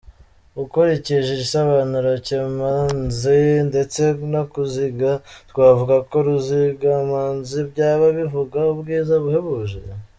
Ukurikije 0.63 1.29
igisobanuro 1.35 2.11
cy’imanzi 2.25 3.39
ndetse 3.69 4.01
no 4.33 4.43
kuziga, 4.51 5.11
twavuga 5.49 5.95
ko 6.09 6.15
Ruzigamanzi 6.25 7.57
byaba 7.71 8.05
bivuga 8.17 8.59
ubwiza 8.73 9.13
buhebuje. 9.23 9.79